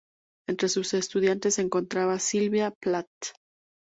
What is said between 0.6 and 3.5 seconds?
sus estudiantes se encontraba Sylvia Plath.